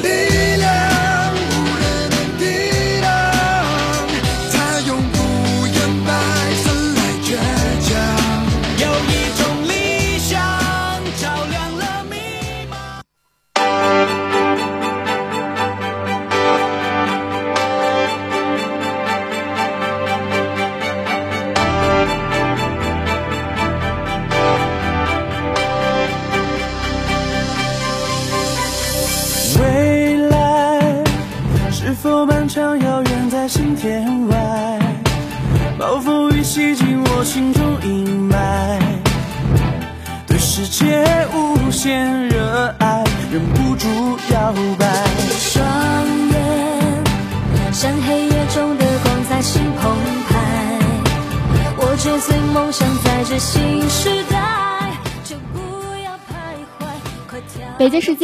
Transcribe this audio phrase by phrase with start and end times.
[0.00, 0.83] 一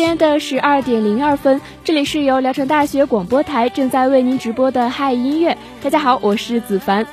[0.01, 5.55] 间的十二点零二分，这里是由聊城大学广播台正在为您直播的嗨音乐。
[5.83, 7.07] 大家好，我是子凡。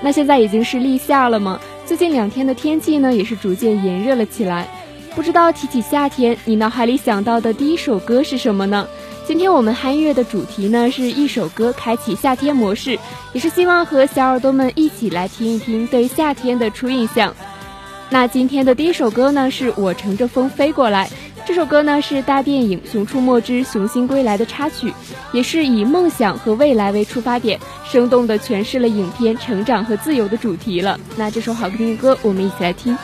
[0.00, 1.58] 那现在已经是立夏了吗？
[1.84, 4.68] 最近两天的天气呢，也是逐渐炎热了起来。
[5.16, 8.86] 不知道提起夏天，你脑海里想到的第一首歌是什么呢？
[9.26, 12.96] 今天我们嗨音乐的主题呢，是一首歌开启夏天模式，
[13.32, 17.34] 也是希望和小耳朵们一起来听一听对夏天的初印象。
[18.08, 21.10] 那今天的第一首歌呢，是我乘着风飞过来。
[21.50, 24.94] 这首歌呢是大电影《熊出没之熊心归来》的插曲，
[25.32, 30.96] 也是以梦想和未来为出发点，生动地诠释了影片成长和自由的主题了。
[31.16, 32.96] 那这首好听的歌，我们一起来听。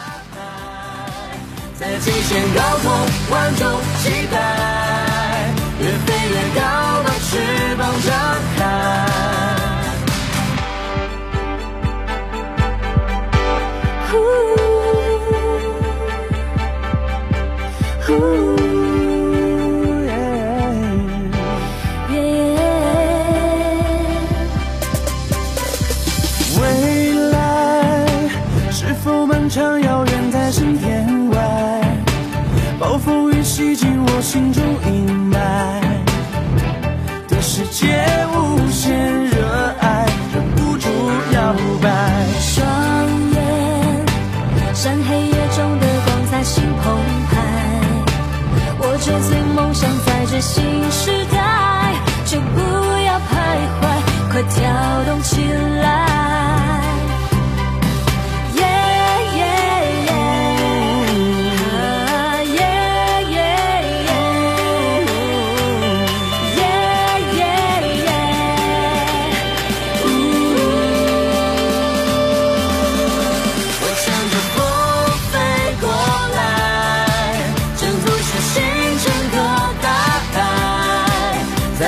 [1.75, 2.93] 在极限高空，
[3.33, 3.69] 万众
[4.05, 8.15] 期待，越飞越高，把翅膀张
[8.57, 9.07] 开。
[18.07, 18.66] 心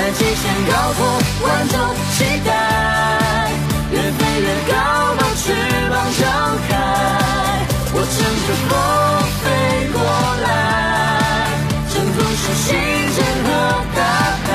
[0.09, 1.05] 在极限高空
[1.43, 1.77] 万众
[2.17, 3.51] 期待
[3.91, 5.53] 越飞越高把翅
[5.87, 6.69] 膀张开
[7.93, 8.71] 我乘着风
[9.43, 9.45] 飞
[9.93, 10.01] 过
[10.41, 10.47] 来
[11.93, 12.67] 征服是星
[13.13, 13.47] 辰和
[13.93, 14.01] 大
[14.45, 14.49] 海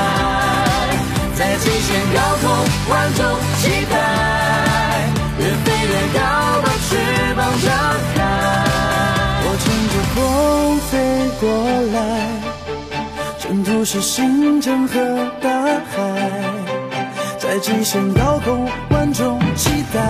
[1.35, 2.45] 在极限高空
[2.89, 3.23] 万众
[3.61, 3.95] 期待
[5.39, 6.19] 越飞越高
[6.63, 6.91] 把翅
[7.33, 7.71] 膀张
[8.13, 8.17] 开
[9.45, 10.93] 我乘着风飞
[11.39, 11.47] 过
[11.97, 12.34] 来。
[13.85, 14.99] 是星辰和
[15.39, 16.41] 大海，
[17.37, 20.01] 在极限高空，万众期待，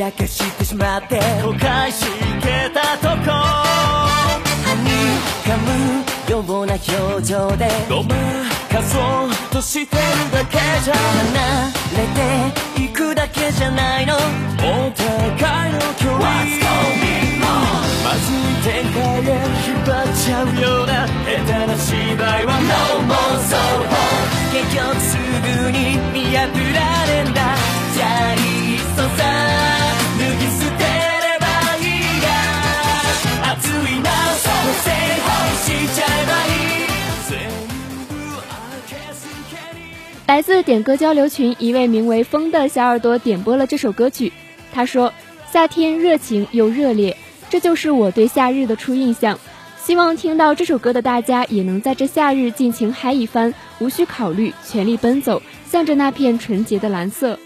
[0.00, 1.18] らかしてしまって。
[1.42, 2.06] 後悔し
[2.40, 3.30] てたとこ。
[3.30, 4.40] は
[4.82, 4.88] に
[5.44, 5.68] かむ
[6.30, 7.68] ような表情で。
[7.88, 8.14] ごま
[8.72, 10.02] かそうとしてる
[10.32, 12.08] だけじゃ離れ
[12.78, 14.14] ていくだけじゃないの。
[14.14, 14.18] お
[14.90, 19.36] 互いの距離まずい展開へ
[19.66, 22.50] 引っ張っちゃうような下手な芝居は。
[22.60, 22.72] No
[23.04, 24.00] more so hard
[24.50, 25.18] 結局す
[25.64, 26.80] ぐに見破ら
[27.12, 27.38] れんだ。
[27.94, 28.36] じゃあい
[28.76, 29.49] っそさ
[40.26, 44.32] 来自点歌交流群一位名为风的小耳朵点播了这首歌曲，
[44.72, 45.12] 他说
[45.52, 47.16] ：“夏天热情又热烈。”
[47.50, 49.40] 这就是我对夏日的初印象，
[49.84, 57.36] 希望听到这首歌的大家也能在这夏日尽情嗨一番，无需考虑，全力奔走，向着那片纯洁的蓝色。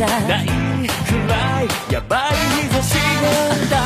[0.00, 0.50] じゃないく
[1.28, 2.32] らいやばい
[2.62, 2.94] 日差し
[3.70, 3.76] が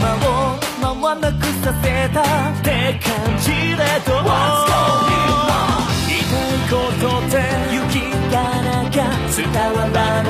[0.00, 4.24] 頭をまわなくさせたって感じでどう
[6.08, 7.36] 言いたいことって
[7.70, 8.00] 雪
[8.32, 9.02] がなきゃ
[9.36, 10.27] 伝わらない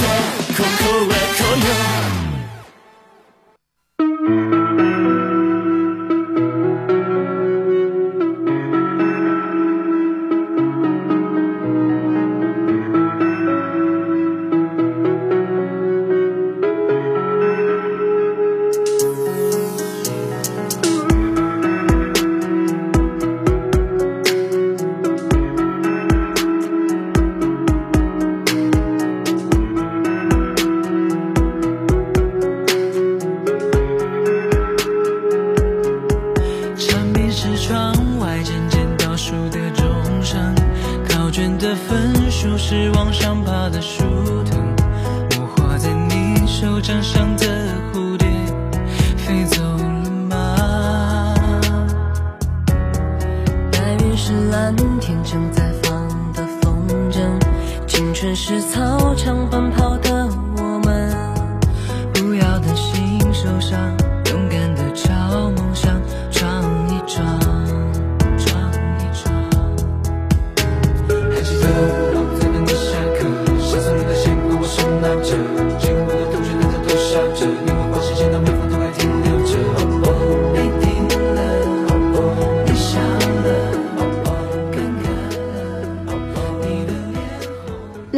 [0.00, 0.47] Music.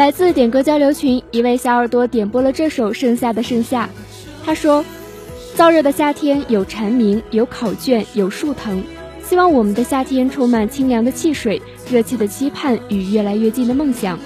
[0.00, 3.84] 来自点歌交流群，一位小耳朵点播了这首《盛夏的盛夏》。
[4.46, 4.82] 他说
[5.54, 8.82] ：“燥热的夏天有蝉鸣，有考卷，有树藤。
[9.22, 14.18] 希望我们的夏天充满清凉的汽水、热切的期盼与越来越近的梦想。”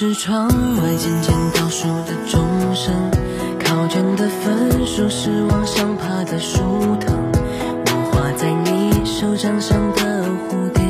[0.00, 2.40] 是窗外渐渐倒数的钟
[2.72, 2.94] 声，
[3.58, 6.60] 考卷的分数是往上爬的树
[7.00, 7.12] 藤，
[7.86, 10.84] 我画在你手掌上的蝴蝶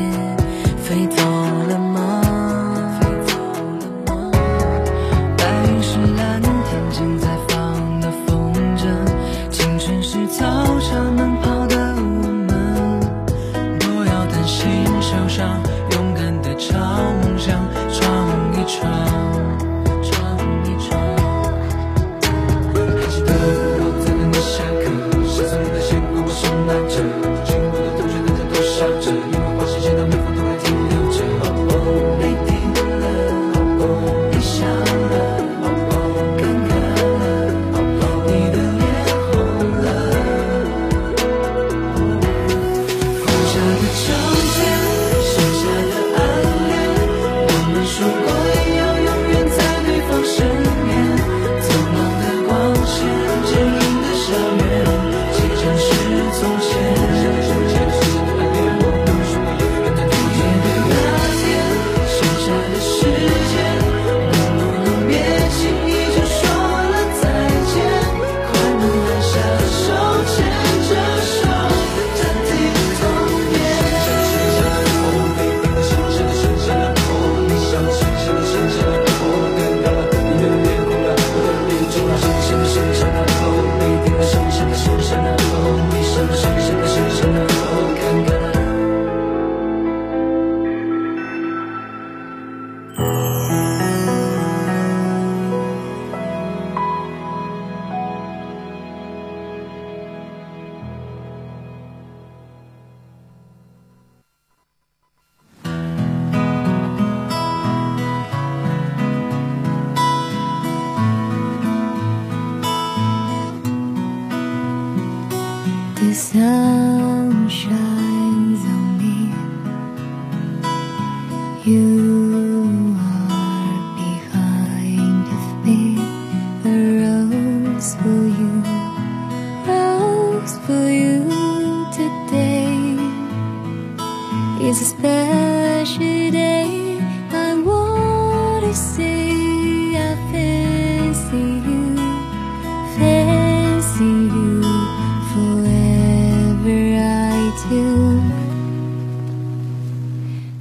[0.77, 1.79] 飞走了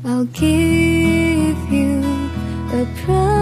[0.09, 2.01] I'll give you
[2.71, 3.36] a promise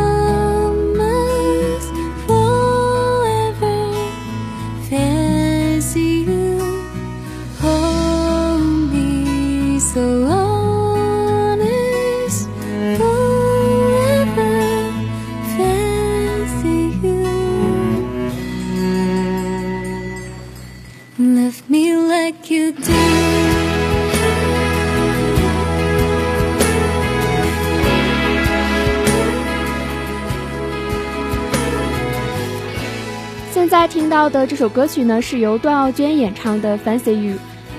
[34.26, 37.36] 到的这首歌曲呢，是由段奥娟演唱的《Fancy You》。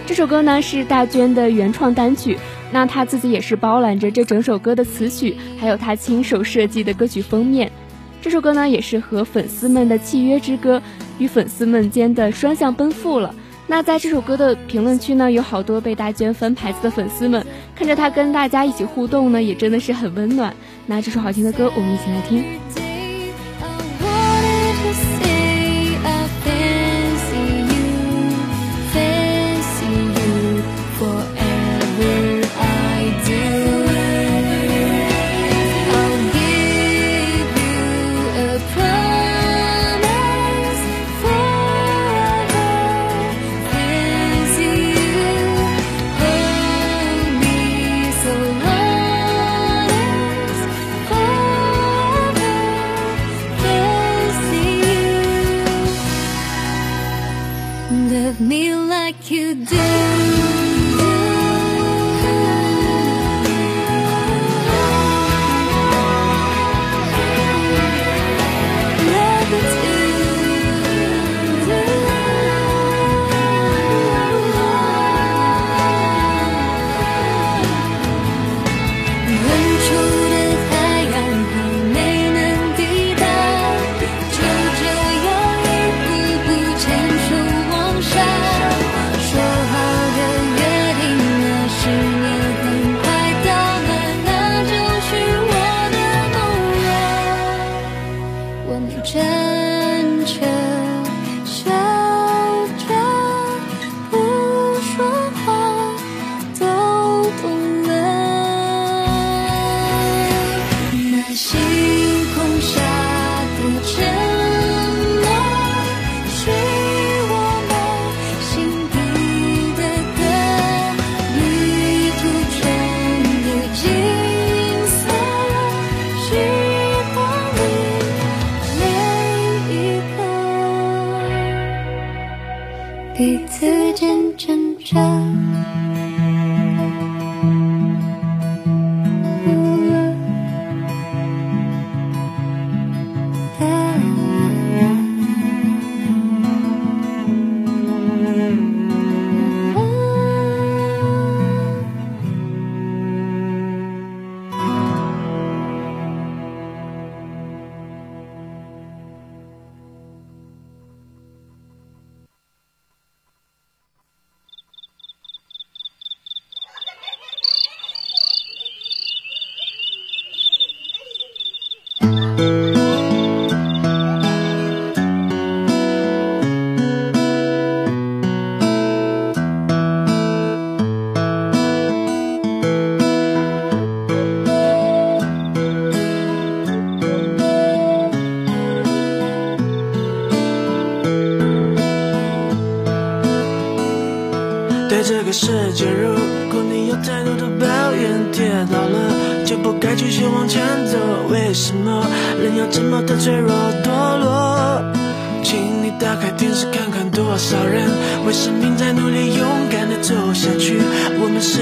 [0.07, 2.39] 这首歌呢是大娟的原创单曲，
[2.71, 7.73] 那她自己也是包揽着这整首歌的词曲，还有她亲手设计的歌曲封面。
[8.23, 10.81] 这首歌呢也是和粉丝们的契约之歌，
[11.19, 13.35] 与粉丝们间的双向奔赴了。
[13.67, 20.55] 那在这首歌的评论区呢，有好多被大娟翻牌子的粉丝们，看着她跟大家一起互动呢，也真的是很温暖。
[20.87, 22.86] 那这首好听的歌，我们一起来听。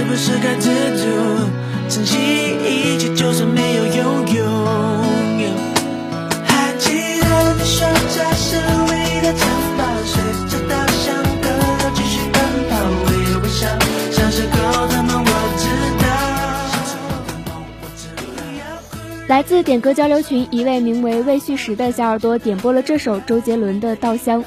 [0.07, 1.07] 不是该知足，
[1.89, 3.95] 珍惜一切，就算没有拥
[4.37, 4.45] 有？
[6.45, 8.57] 还记得你说这是
[8.91, 11.49] 唯一的城堡，随着稻香河
[11.81, 12.37] 流继续奔
[12.71, 12.73] 跑，
[13.07, 13.11] 微
[13.43, 13.67] 微笑，
[14.13, 14.57] 像是狗
[14.89, 15.67] 的梦，我知
[16.03, 16.07] 道。
[19.27, 24.43] 来自点歌交流群一位名为魏旭石的小耳朵点播了这首周杰伦的《稻香》。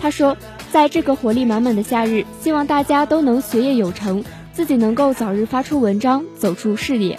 [0.00, 0.36] 他说，
[0.72, 7.18] 在这个活力满满的夏日，希望大家都能学业有成，自己能够早日发出文章，走出视野。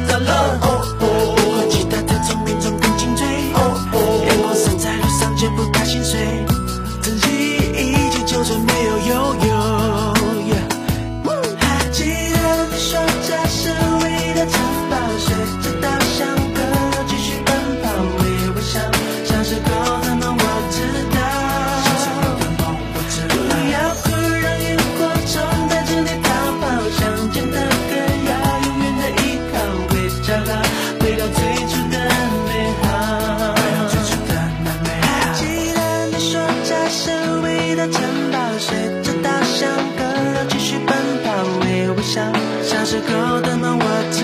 [43.11, 44.20] 像是狗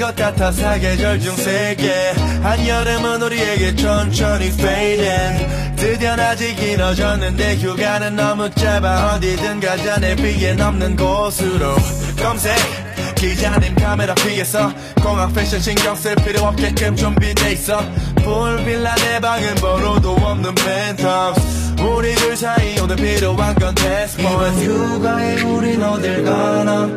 [0.00, 2.12] 것 같아 사계절 중 세계.
[2.42, 5.76] 한여름은 우리에게 천천히 fading.
[5.76, 9.14] 드디어 낮이 길어졌는데 휴가는 너무 짧아.
[9.14, 9.98] 어디든 가자.
[10.00, 11.76] 내 비에 넘는 곳으로.
[12.18, 12.56] 검색.
[13.14, 14.72] 기자님 카메라 피해서.
[15.02, 17.78] 공항 패션 신경 쓸 필요 없게끔 준비돼 있어.
[18.24, 25.82] 풀빌라 내 방은 번호도 없는 펜트하우스 우리 둘 사이 오늘 필요한 건 패스포트 휴가에 우린
[25.82, 26.88] 어딜 가나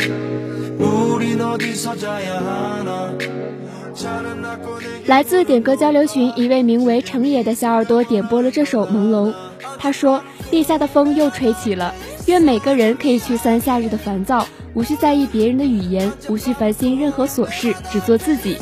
[5.05, 9.29] 来自点歌交流群一位名为成野的小耳朵点播了这首《朦胧》，
[9.77, 11.93] 他说：“地下的风又吹起了，
[12.25, 18.57] 愿每个人可以驱散夏日的烦躁，无需在意别人的语言，无需烦心任何琐事，只做自己，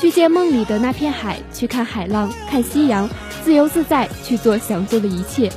[0.00, 3.08] 去见梦里的那片海，去看海浪，看夕阳，
[3.44, 5.50] 自由自在，去做想做的一切。”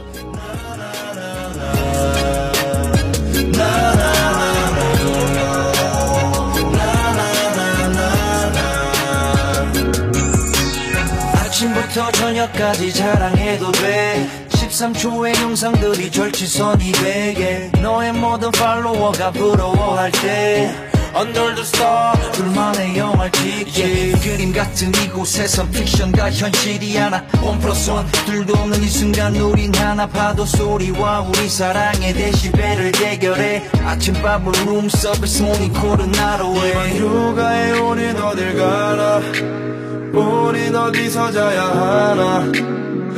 [12.48, 14.28] 저녁까지 자랑해도 돼.
[14.50, 17.72] 13초의 영상들이 절치선이 되게.
[17.82, 20.74] 너의 모든 팔로워가 부러워할 때.
[21.16, 24.12] Under the star 둘만의 영화를 찍게.
[24.20, 27.24] 그림 같은 이곳에선 픽션과 현실이 하나.
[27.42, 30.08] 원 플러스 원 둘도 없는 이 순간 우린 하나.
[30.08, 33.64] 파도 소리와 우리 사랑의 데시벨을 대결해.
[33.84, 39.77] 아침밥은 룸 서비스 모닝콜은 나로 해 휴가에 우린 어딜 가나
[40.18, 42.52] 우린 어디서 자야 하나.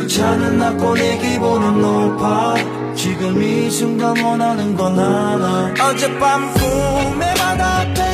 [0.08, 2.56] 차는 낮고 내 기분은 높아.
[2.96, 5.74] 지금 이 순간 원하는 건 하나.
[5.82, 8.09] 어젯밤 꿈에 바다 앞에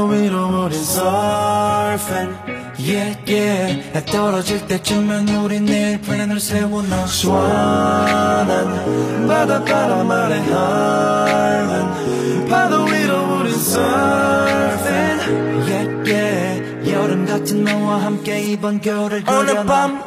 [0.00, 2.34] 파도 위로 우린 surfing
[2.78, 3.82] Yeah yeah.
[3.94, 8.48] 해 떨어질 때쯤엔 우린 내일 플랜을 세워놔 시원한
[9.28, 11.90] 바닷바람 아래 넓은
[12.48, 15.20] 파도 위로 우린 surfing
[15.68, 16.90] Yeah yeah.
[16.90, 20.02] 여름 같은 너와 함께 이번 겨울을 오늘 밤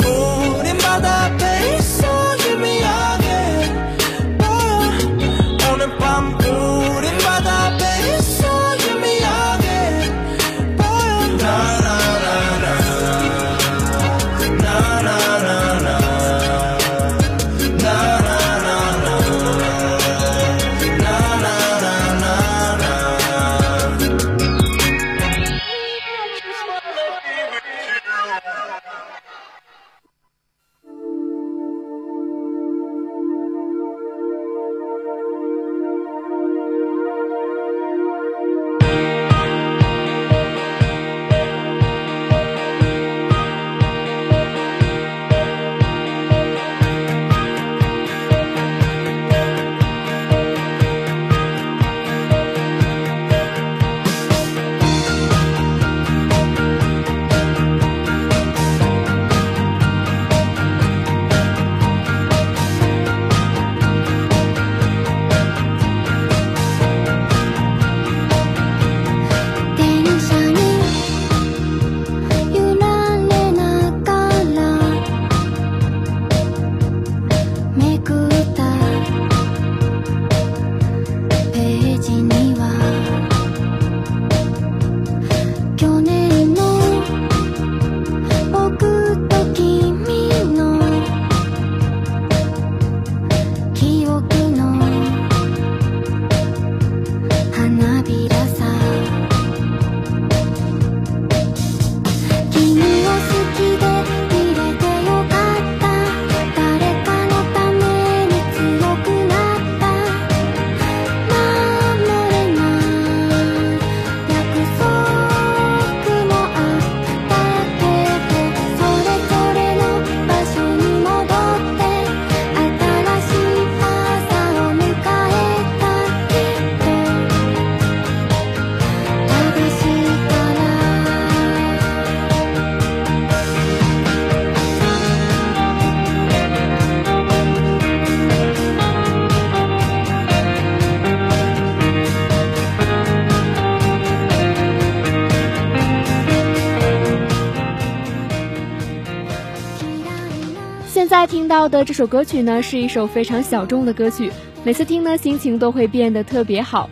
[151.64, 154.30] 到的这首歌曲呢，是一首非常小众的歌曲，
[154.66, 156.90] 每次听呢，心情都会变得特别好。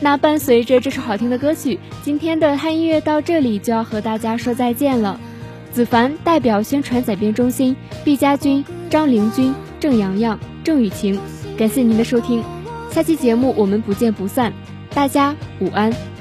[0.00, 5.20] 那伴随着这首好听的歌曲，今天的汉音乐到这里就要和大家说再见了。
[5.72, 11.20] 子凡代表宣传采编中心，毕家军、张玲君、郑阳阳、郑雨晴，
[11.58, 12.42] 感谢您的收听，
[12.90, 14.50] 下期节目我们不见不散，
[14.94, 16.13] 大家午安。